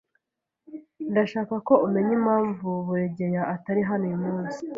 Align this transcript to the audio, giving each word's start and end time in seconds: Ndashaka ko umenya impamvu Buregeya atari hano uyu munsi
Ndashaka 1.11 1.53
ko 1.67 1.73
umenya 1.85 2.13
impamvu 2.19 2.67
Buregeya 2.85 3.41
atari 3.55 3.81
hano 3.89 4.03
uyu 4.09 4.19
munsi 4.25 4.59